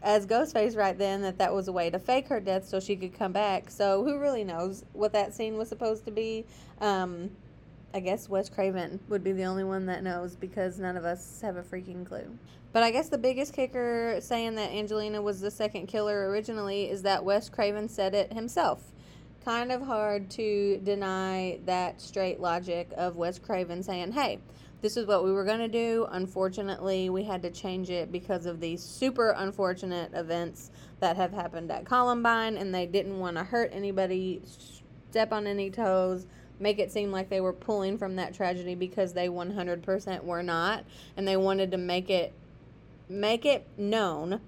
as 0.03 0.27
ghostface 0.27 0.77
right 0.77 0.97
then 0.97 1.23
that 1.23 1.39
that 1.39 1.53
was 1.53 1.67
a 1.67 1.73
way 1.73 1.91
to 1.91 1.99
fake 1.99 2.29
her 2.29 2.39
death 2.39 2.67
so 2.67 2.79
she 2.79 2.97
could 2.97 3.13
come 3.13 3.33
back. 3.33 3.71
So 3.71 4.05
who 4.05 4.19
really 4.19 4.45
knows 4.45 4.85
what 4.93 5.13
that 5.13 5.35
scene 5.35 5.59
was 5.59 5.69
supposed 5.69 6.05
to 6.05 6.11
be? 6.11 6.45
Um, 6.81 7.31
I 7.95 8.01
guess 8.01 8.29
Wes 8.29 8.51
Craven 8.51 9.01
would 9.09 9.25
be 9.25 9.33
the 9.33 9.45
only 9.45 9.65
one 9.65 9.87
that 9.87 10.03
knows 10.03 10.37
because 10.37 10.79
none 10.79 10.97
of 10.97 11.05
us 11.05 11.41
have 11.41 11.57
a 11.57 11.63
freaking 11.63 12.05
clue. 12.05 12.39
But 12.73 12.83
I 12.83 12.91
guess 12.91 13.09
the 13.09 13.19
biggest 13.19 13.55
kicker 13.55 14.19
saying 14.21 14.57
that 14.57 14.71
Angelina 14.71 15.23
was 15.23 15.41
the 15.41 15.51
second 15.51 15.87
killer 15.87 16.29
originally 16.29 16.91
is 16.91 17.03
that 17.03 17.25
Wes 17.25 17.49
Craven 17.49 17.89
said 17.89 18.15
it 18.15 18.33
himself. 18.33 18.93
Kind 19.43 19.73
of 19.73 19.81
hard 19.81 20.31
to 20.33 20.79
deny 20.85 21.61
that 21.65 22.01
straight 22.01 22.41
logic 22.41 22.91
of 22.95 23.17
Wes 23.17 23.39
Craven 23.39 23.83
saying, 23.83 24.13
hey, 24.13 24.39
this 24.83 24.99
is 24.99 25.07
what 25.07 25.25
we 25.25 25.33
were 25.33 25.45
going 25.45 25.59
to 25.59 25.69
do. 25.69 26.07
Unfortunately, 26.11 27.09
we 27.09 27.25
had 27.25 27.41
to 27.43 27.51
change 27.51 27.89
it 27.89 28.13
because 28.13 28.45
of 28.45 28.61
these 28.61 28.83
super 28.83 29.31
unfortunate 29.31 30.13
events 30.13 30.71
that 31.01 31.17
have 31.17 31.33
happened 31.33 31.71
at 31.73 31.87
Columbine, 31.87 32.59
and 32.59 32.75
they 32.75 32.87
didn't 32.87 33.19
want 33.19 33.37
to 33.39 33.45
hurt 33.45 33.71
anybody, 33.73 34.43
step 35.11 35.33
on 35.33 35.47
any 35.47 35.71
toes, 35.71 36.27
make 36.61 36.79
it 36.79 36.91
seem 36.91 37.11
like 37.11 37.29
they 37.29 37.41
were 37.41 37.53
pulling 37.53 37.99
from 37.99 38.17
that 38.17 38.35
tragedy 38.35 38.75
because 38.75 39.13
they 39.13 39.29
100% 39.29 40.25
were 40.25 40.43
not 40.43 40.85
and 41.17 41.27
they 41.27 41.37
wanted 41.37 41.71
to 41.71 41.79
make 41.79 42.11
it 42.11 42.33
make 43.09 43.47
it 43.47 43.67
known 43.79 44.41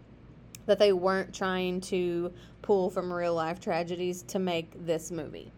that 0.66 0.78
they 0.78 0.92
weren't 0.92 1.34
trying 1.34 1.80
to 1.80 2.32
pull 2.62 2.90
from 2.90 3.12
real 3.12 3.34
life 3.34 3.60
tragedies 3.60 4.22
to 4.22 4.38
make 4.38 4.86
this 4.86 5.10
movie. 5.10 5.50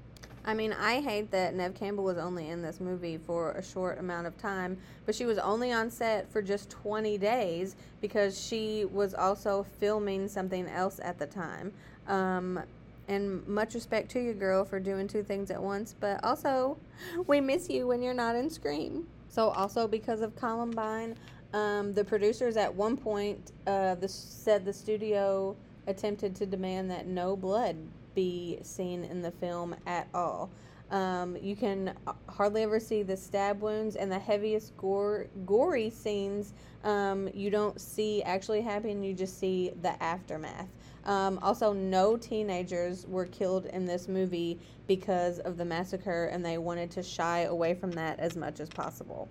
I 0.45 0.55
mean, 0.55 0.73
I 0.73 1.01
hate 1.01 1.31
that 1.31 1.55
Neve 1.55 1.75
Campbell 1.75 2.05
was 2.05 2.19
only 2.19 2.49
in 2.49 2.63
this 2.63 2.81
movie 2.81 3.17
for 3.17 3.53
a 3.53 3.63
short 3.63 3.99
amount 3.99 4.27
of 4.27 4.37
time, 4.39 4.77
but 5.07 5.15
she 5.15 5.25
was 5.25 5.39
only 5.39 5.71
on 5.73 5.89
set 5.89 6.31
for 6.33 6.43
just 6.43 6.69
20 6.71 7.17
days 7.19 7.77
because 8.01 8.41
she 8.41 8.85
was 8.87 9.15
also 9.15 9.65
filming 9.79 10.29
something 10.29 10.67
else 10.67 10.99
at 11.03 11.19
the 11.19 11.27
time. 11.27 11.73
Um, 12.09 12.61
and 13.09 13.47
much 13.47 13.75
respect 13.75 14.11
to 14.13 14.21
you, 14.21 14.33
girl, 14.33 14.65
for 14.65 14.81
doing 14.81 15.09
two 15.09 15.23
things 15.23 15.51
at 15.51 15.63
once. 15.63 15.95
But 15.99 16.23
also, 16.25 16.79
we 17.27 17.41
miss 17.41 17.69
you 17.69 17.87
when 17.87 18.03
you're 18.03 18.15
not 18.15 18.37
in 18.37 18.51
Scream. 18.51 19.07
So, 19.29 19.49
also 19.51 19.89
because 19.89 20.21
of 20.21 20.37
Columbine, 20.37 21.17
um, 21.55 21.93
the 21.93 22.05
producers 22.05 22.57
at 22.57 22.75
one 22.75 22.97
point 22.97 23.53
uh, 23.67 23.95
the, 23.97 24.09
said 24.09 24.65
the 24.65 24.73
studio 24.73 25.57
attempted 25.87 26.35
to 26.37 26.47
demand 26.47 26.91
that 26.91 27.07
no 27.07 27.37
blood 27.37 27.77
be 28.15 28.59
seen 28.63 29.05
in 29.05 29.23
the 29.23 29.31
film 29.31 29.75
at 29.87 30.09
all. 30.15 30.51
Um, 30.91 31.39
you 31.41 31.57
can 31.57 31.95
hardly 32.29 32.63
ever 32.63 32.79
see 32.79 33.03
the 33.03 33.17
stab 33.17 33.63
wounds 33.63 33.97
and 33.97 34.13
the 34.13 34.19
heaviest 34.19 34.77
gore, 34.77 35.27
gory 35.47 35.89
scenes. 35.89 36.53
Um, 36.85 37.31
you 37.33 37.49
don't 37.49 37.81
see 37.81 38.23
actually 38.23 38.61
happen. 38.61 39.03
You 39.03 39.15
just 39.15 39.41
see 39.41 39.73
the 39.81 40.01
aftermath. 40.03 40.69
Um, 41.05 41.39
also, 41.43 41.73
no 41.73 42.17
teenagers 42.17 43.07
were 43.07 43.27
killed 43.27 43.67
in 43.67 43.85
this 43.85 44.09
movie 44.09 44.59
because 44.87 45.41
of 45.41 45.57
the 45.57 45.65
massacre, 45.65 46.27
and 46.27 46.45
they 46.45 46.59
wanted 46.59 46.91
to 46.93 47.03
shy 47.03 47.41
away 47.41 47.75
from 47.75 47.91
that 47.93 48.21
as 48.21 48.37
much 48.37 48.61
as 48.61 48.69
possible. 48.69 49.29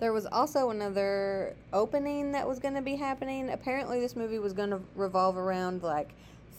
There 0.00 0.12
was 0.12 0.26
also 0.26 0.70
another 0.70 1.54
opening 1.72 2.32
that 2.32 2.46
was 2.46 2.58
going 2.58 2.74
to 2.74 2.82
be 2.82 2.96
happening. 2.96 3.50
Apparently, 3.50 4.00
this 4.00 4.16
movie 4.16 4.40
was 4.40 4.52
going 4.52 4.70
to 4.70 4.80
revolve 4.96 5.36
around 5.36 5.84
like 5.84 6.14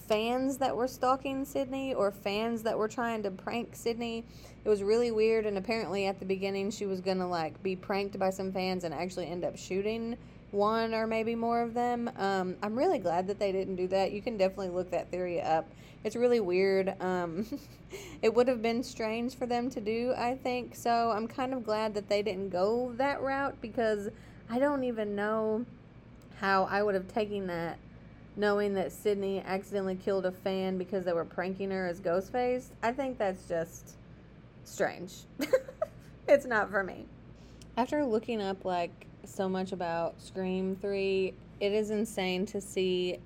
fans 0.08 0.56
that 0.58 0.74
were 0.74 0.88
stalking 0.88 1.44
Sidney 1.44 1.92
or 1.92 2.10
fans 2.10 2.62
that 2.62 2.76
were 2.78 2.88
trying 2.88 3.22
to 3.22 3.30
prank 3.30 3.76
Sidney. 3.76 4.24
It 4.64 4.68
was 4.68 4.82
really 4.82 5.10
weird, 5.10 5.44
and 5.44 5.58
apparently, 5.58 6.06
at 6.06 6.18
the 6.18 6.24
beginning, 6.24 6.70
she 6.70 6.86
was 6.86 7.02
going 7.02 7.18
to 7.18 7.26
like 7.26 7.62
be 7.62 7.76
pranked 7.76 8.18
by 8.18 8.30
some 8.30 8.50
fans 8.50 8.84
and 8.84 8.94
actually 8.94 9.26
end 9.26 9.44
up 9.44 9.58
shooting 9.58 10.16
one 10.54 10.94
or 10.94 11.06
maybe 11.06 11.34
more 11.34 11.60
of 11.60 11.74
them. 11.74 12.10
Um, 12.16 12.56
I'm 12.62 12.76
really 12.76 12.98
glad 12.98 13.26
that 13.26 13.38
they 13.38 13.52
didn't 13.52 13.76
do 13.76 13.88
that. 13.88 14.12
You 14.12 14.22
can 14.22 14.36
definitely 14.36 14.70
look 14.70 14.90
that 14.92 15.10
theory 15.10 15.42
up. 15.42 15.68
It's 16.04 16.16
really 16.16 16.40
weird. 16.40 16.94
Um, 17.00 17.46
it 18.22 18.32
would 18.34 18.48
have 18.48 18.62
been 18.62 18.82
strange 18.82 19.36
for 19.36 19.46
them 19.46 19.68
to 19.70 19.80
do, 19.80 20.14
I 20.16 20.36
think. 20.36 20.74
So 20.76 21.10
I'm 21.10 21.26
kind 21.26 21.52
of 21.52 21.64
glad 21.64 21.94
that 21.94 22.08
they 22.08 22.22
didn't 22.22 22.50
go 22.50 22.92
that 22.96 23.20
route 23.20 23.60
because 23.60 24.08
I 24.48 24.58
don't 24.58 24.84
even 24.84 25.14
know 25.14 25.66
how 26.36 26.64
I 26.64 26.82
would 26.82 26.94
have 26.94 27.08
taken 27.08 27.46
that 27.48 27.78
knowing 28.36 28.74
that 28.74 28.92
Sidney 28.92 29.40
accidentally 29.46 29.94
killed 29.94 30.26
a 30.26 30.32
fan 30.32 30.76
because 30.76 31.04
they 31.04 31.12
were 31.12 31.24
pranking 31.24 31.70
her 31.70 31.86
as 31.86 32.00
Ghostface. 32.00 32.66
I 32.82 32.92
think 32.92 33.18
that's 33.18 33.46
just 33.48 33.94
strange. 34.64 35.12
it's 36.28 36.46
not 36.46 36.70
for 36.70 36.82
me. 36.82 37.06
After 37.76 38.04
looking 38.04 38.40
up 38.40 38.64
like 38.64 39.06
so 39.28 39.48
much 39.48 39.72
about 39.72 40.20
Scream 40.20 40.76
3. 40.80 41.34
It 41.60 41.72
is 41.72 41.90
insane 41.90 42.46
to 42.46 42.60
see 42.60 43.18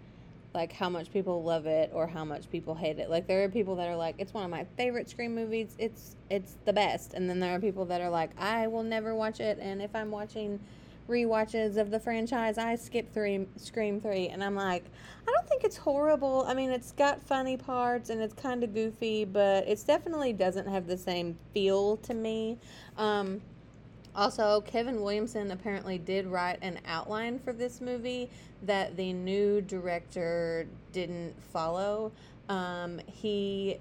like 0.55 0.73
how 0.73 0.89
much 0.89 1.13
people 1.13 1.43
love 1.43 1.67
it 1.67 1.91
or 1.93 2.07
how 2.07 2.25
much 2.25 2.51
people 2.51 2.75
hate 2.75 2.99
it. 2.99 3.11
Like 3.11 3.27
there 3.27 3.45
are 3.45 3.49
people 3.49 3.77
that 3.77 3.89
are 3.89 3.97
like 3.97 4.15
it's 4.19 4.35
one 4.35 4.45
of 4.45 4.51
my 4.51 4.65
favorite 4.77 5.09
Scream 5.09 5.35
movies. 5.35 5.75
It's 5.79 6.17
it's 6.31 6.57
the 6.65 6.73
best. 6.73 7.15
And 7.15 7.29
then 7.29 7.41
there 7.41 7.55
are 7.55 7.61
people 7.61 7.85
that 7.87 8.01
are 8.01 8.11
like 8.11 8.31
I 8.41 8.67
will 8.67 8.83
never 8.83 9.15
watch 9.15 9.41
it 9.41 9.59
and 9.61 9.83
if 9.83 9.95
I'm 9.95 10.11
watching 10.11 10.59
re-watches 11.07 11.79
of 11.79 11.91
the 11.91 11.99
franchise, 11.99 12.59
I 12.59 12.77
skip 12.77 13.13
3 13.15 13.47
Scream 13.57 14.01
3 14.01 14.29
and 14.29 14.43
I'm 14.43 14.55
like 14.55 14.85
I 15.27 15.33
don't 15.33 15.49
think 15.49 15.65
it's 15.65 15.77
horrible. 15.77 16.45
I 16.49 16.55
mean, 16.55 16.71
it's 16.71 16.93
got 16.93 17.23
funny 17.23 17.57
parts 17.57 18.09
and 18.09 18.21
it's 18.23 18.35
kind 18.35 18.65
of 18.65 18.73
goofy, 18.73 19.25
but 19.27 19.69
it 19.69 19.83
definitely 19.87 20.33
doesn't 20.33 20.67
have 20.67 20.87
the 20.87 20.97
same 20.97 21.37
feel 21.53 21.99
to 21.99 22.15
me. 22.15 22.59
Um 22.97 23.43
also, 24.19 24.61
Kevin 24.63 25.01
Williamson 25.01 25.53
apparently 25.53 25.97
did 25.97 26.27
write 26.27 26.59
an 26.61 26.81
outline 26.87 27.39
for 27.39 27.53
this 27.53 27.81
movie 27.81 28.29
that 28.65 28.97
the 28.97 29.13
new 29.13 29.61
director 29.61 30.67
didn't 30.93 31.41
follow. 31.53 32.11
Um, 32.49 33.01
he 33.07 33.79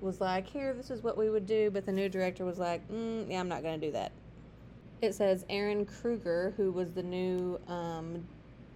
was 0.00 0.20
like, 0.20 0.48
Here, 0.48 0.74
this 0.74 0.92
is 0.92 1.02
what 1.02 1.18
we 1.18 1.28
would 1.28 1.46
do, 1.46 1.72
but 1.72 1.84
the 1.86 1.92
new 1.92 2.08
director 2.08 2.44
was 2.44 2.56
like, 2.56 2.88
mm, 2.88 3.28
Yeah, 3.28 3.40
I'm 3.40 3.48
not 3.48 3.62
going 3.62 3.80
to 3.80 3.84
do 3.84 3.92
that. 3.92 4.12
It 5.02 5.12
says 5.12 5.44
Ehren 5.50 5.88
Kruger, 5.88 6.54
who 6.56 6.70
was 6.70 6.92
the 6.92 7.02
new 7.02 7.58
um, 7.66 8.24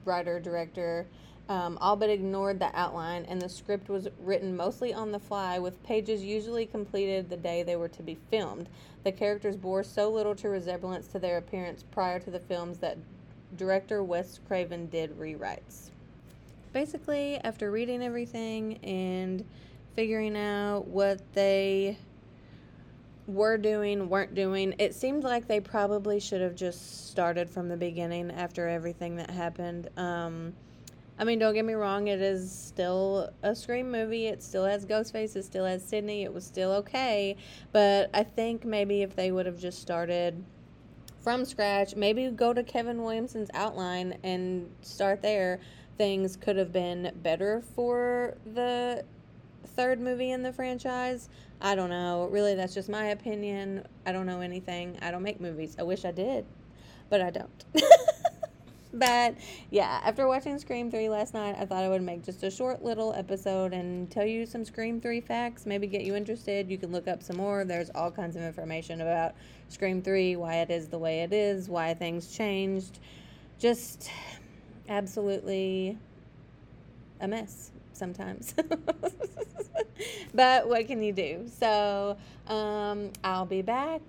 writer 0.04 0.40
director, 0.40 1.06
um, 1.48 1.78
all 1.80 1.96
but 1.96 2.10
ignored 2.10 2.58
the 2.58 2.70
outline, 2.78 3.24
and 3.24 3.40
the 3.40 3.48
script 3.48 3.88
was 3.88 4.08
written 4.20 4.54
mostly 4.54 4.92
on 4.92 5.12
the 5.12 5.18
fly, 5.18 5.58
with 5.58 5.82
pages 5.82 6.22
usually 6.22 6.66
completed 6.66 7.30
the 7.30 7.36
day 7.36 7.62
they 7.62 7.76
were 7.76 7.88
to 7.88 8.02
be 8.02 8.18
filmed. 8.30 8.68
The 9.04 9.12
characters 9.12 9.56
bore 9.56 9.82
so 9.82 10.10
little 10.10 10.34
to 10.36 10.48
resemblance 10.48 11.06
to 11.08 11.18
their 11.18 11.38
appearance 11.38 11.84
prior 11.90 12.18
to 12.20 12.30
the 12.30 12.40
films 12.40 12.78
that 12.78 12.98
director 13.56 14.02
Wes 14.02 14.40
Craven 14.46 14.88
did 14.88 15.18
rewrites. 15.18 15.90
Basically, 16.74 17.36
after 17.38 17.70
reading 17.70 18.02
everything 18.02 18.76
and 18.84 19.42
figuring 19.96 20.36
out 20.36 20.86
what 20.86 21.20
they 21.32 21.96
were 23.26 23.56
doing, 23.56 24.10
weren't 24.10 24.34
doing, 24.34 24.74
it 24.78 24.94
seemed 24.94 25.24
like 25.24 25.48
they 25.48 25.60
probably 25.60 26.20
should 26.20 26.42
have 26.42 26.54
just 26.54 27.08
started 27.08 27.48
from 27.48 27.68
the 27.68 27.76
beginning 27.76 28.30
after 28.30 28.68
everything 28.68 29.16
that 29.16 29.30
happened. 29.30 29.88
Um, 29.96 30.52
I 31.20 31.24
mean, 31.24 31.40
don't 31.40 31.54
get 31.54 31.64
me 31.64 31.74
wrong, 31.74 32.06
it 32.06 32.20
is 32.20 32.50
still 32.50 33.30
a 33.42 33.54
Scream 33.54 33.90
movie. 33.90 34.26
It 34.26 34.40
still 34.42 34.64
has 34.64 34.86
Ghostface, 34.86 35.34
it 35.34 35.44
still 35.44 35.64
has 35.64 35.82
Sidney. 35.84 36.22
It 36.22 36.32
was 36.32 36.44
still 36.44 36.70
okay. 36.72 37.36
But 37.72 38.10
I 38.14 38.22
think 38.22 38.64
maybe 38.64 39.02
if 39.02 39.16
they 39.16 39.32
would 39.32 39.46
have 39.46 39.58
just 39.58 39.80
started 39.82 40.44
from 41.20 41.44
scratch, 41.44 41.96
maybe 41.96 42.30
go 42.30 42.52
to 42.52 42.62
Kevin 42.62 43.02
Williamson's 43.02 43.50
outline 43.52 44.16
and 44.22 44.70
start 44.82 45.20
there, 45.20 45.58
things 45.96 46.36
could 46.36 46.56
have 46.56 46.72
been 46.72 47.10
better 47.22 47.62
for 47.74 48.36
the 48.54 49.04
third 49.66 50.00
movie 50.00 50.30
in 50.30 50.42
the 50.42 50.52
franchise. 50.52 51.28
I 51.60 51.74
don't 51.74 51.90
know. 51.90 52.28
Really, 52.30 52.54
that's 52.54 52.74
just 52.74 52.88
my 52.88 53.06
opinion. 53.06 53.84
I 54.06 54.12
don't 54.12 54.26
know 54.26 54.40
anything. 54.40 54.96
I 55.02 55.10
don't 55.10 55.24
make 55.24 55.40
movies. 55.40 55.74
I 55.78 55.82
wish 55.82 56.04
I 56.04 56.12
did, 56.12 56.46
but 57.10 57.20
I 57.20 57.30
don't. 57.30 57.64
but 58.92 59.34
yeah, 59.70 60.00
after 60.04 60.26
watching 60.26 60.58
Scream 60.58 60.90
3 60.90 61.08
last 61.08 61.34
night, 61.34 61.56
I 61.58 61.66
thought 61.66 61.84
I 61.84 61.88
would 61.88 62.02
make 62.02 62.24
just 62.24 62.42
a 62.42 62.50
short 62.50 62.82
little 62.82 63.12
episode 63.14 63.72
and 63.72 64.10
tell 64.10 64.24
you 64.24 64.46
some 64.46 64.64
Scream 64.64 65.00
3 65.00 65.20
facts, 65.20 65.66
maybe 65.66 65.86
get 65.86 66.02
you 66.02 66.14
interested. 66.14 66.70
You 66.70 66.78
can 66.78 66.90
look 66.90 67.06
up 67.06 67.22
some 67.22 67.36
more. 67.36 67.64
There's 67.64 67.90
all 67.94 68.10
kinds 68.10 68.36
of 68.36 68.42
information 68.42 69.00
about 69.00 69.34
Scream 69.68 70.00
3, 70.00 70.36
why 70.36 70.56
it 70.56 70.70
is 70.70 70.88
the 70.88 70.98
way 70.98 71.20
it 71.20 71.32
is, 71.32 71.68
why 71.68 71.94
things 71.94 72.34
changed. 72.34 72.98
Just 73.58 74.10
absolutely 74.88 75.98
a 77.20 77.28
mess 77.28 77.72
sometimes. 77.92 78.54
but 80.34 80.68
what 80.68 80.86
can 80.86 81.02
you 81.02 81.12
do? 81.12 81.46
So 81.58 82.16
um, 82.46 83.12
I'll 83.22 83.46
be 83.46 83.62
back 83.62 84.00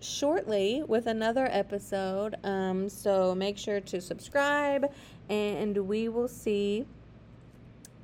shortly 0.00 0.82
with 0.86 1.06
another 1.06 1.48
episode. 1.50 2.36
Um, 2.44 2.88
so 2.88 3.34
make 3.34 3.58
sure 3.58 3.80
to 3.80 4.00
subscribe, 4.00 4.92
and 5.28 5.76
we 5.76 6.08
will 6.08 6.28
see 6.28 6.86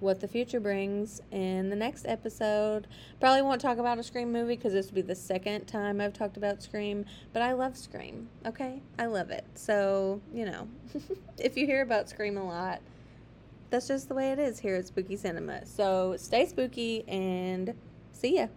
what 0.01 0.21
the 0.21 0.29
future 0.29 0.61
brings 0.61 1.23
in 1.31 1.71
the 1.71 1.77
next 1.77 2.07
episode. 2.07 2.87
Probably 3.21 3.43
won't 3.43 3.61
talk 3.61 3.79
about 3.79 3.99
a 3.99 4.03
Scream 4.03 4.31
movie 4.31 4.57
because 4.57 4.73
this 4.73 4.89
will 4.89 4.97
be 4.97 5.03
the 5.03 5.15
second 5.15 5.67
time 5.67 6.01
I've 6.01 6.13
talked 6.13 6.37
about 6.37 6.63
Scream, 6.63 7.07
but 7.33 7.43
I 7.43 7.53
love 7.53 7.77
Scream, 7.77 8.29
okay? 8.45 8.83
I 8.99 9.07
love 9.07 9.31
it. 9.31 9.45
So, 9.55 10.21
you 10.33 10.45
know, 10.45 10.69
if 11.39 11.57
you 11.57 11.67
hear 11.67 11.83
about 11.83 12.09
Scream 12.09 12.37
a 12.37 12.47
lot, 12.47 12.81
that's 13.71 13.89
just 13.89 14.09
the 14.09 14.15
way 14.15 14.33
it 14.33 14.39
is 14.39 14.59
here 14.59 14.77
at 14.77 14.87
Spooky 14.87 15.17
Cinema. 15.17 15.67
So 15.67 16.17
stay 16.19 16.47
spooky 16.47 17.05
and 17.09 17.75
see 18.13 18.37
ya. 18.37 18.49